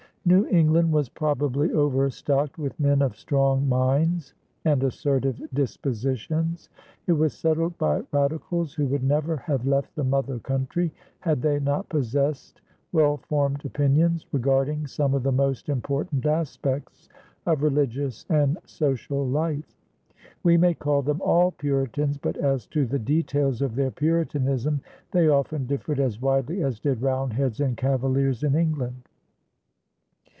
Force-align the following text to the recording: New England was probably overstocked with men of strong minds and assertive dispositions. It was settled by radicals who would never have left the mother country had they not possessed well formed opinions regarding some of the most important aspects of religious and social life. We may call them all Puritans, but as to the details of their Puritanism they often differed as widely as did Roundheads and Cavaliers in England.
New 0.23 0.45
England 0.49 0.91
was 0.91 1.09
probably 1.09 1.71
overstocked 1.73 2.59
with 2.59 2.79
men 2.79 3.01
of 3.01 3.17
strong 3.17 3.67
minds 3.67 4.35
and 4.63 4.83
assertive 4.83 5.41
dispositions. 5.51 6.69
It 7.07 7.13
was 7.13 7.33
settled 7.33 7.75
by 7.79 8.03
radicals 8.11 8.75
who 8.75 8.85
would 8.85 9.01
never 9.03 9.35
have 9.37 9.65
left 9.65 9.95
the 9.95 10.03
mother 10.03 10.37
country 10.37 10.93
had 11.21 11.41
they 11.41 11.59
not 11.59 11.89
possessed 11.89 12.61
well 12.91 13.17
formed 13.17 13.65
opinions 13.65 14.27
regarding 14.31 14.85
some 14.85 15.15
of 15.15 15.23
the 15.23 15.31
most 15.31 15.69
important 15.69 16.23
aspects 16.27 17.09
of 17.47 17.63
religious 17.63 18.23
and 18.29 18.59
social 18.63 19.27
life. 19.27 19.75
We 20.43 20.55
may 20.55 20.75
call 20.75 21.01
them 21.01 21.19
all 21.23 21.49
Puritans, 21.49 22.19
but 22.19 22.37
as 22.37 22.67
to 22.67 22.85
the 22.85 22.99
details 22.99 23.59
of 23.63 23.73
their 23.73 23.89
Puritanism 23.89 24.81
they 25.09 25.27
often 25.29 25.65
differed 25.65 25.99
as 25.99 26.21
widely 26.21 26.61
as 26.61 26.79
did 26.79 27.01
Roundheads 27.01 27.59
and 27.59 27.75
Cavaliers 27.75 28.43
in 28.43 28.53
England. 28.53 29.07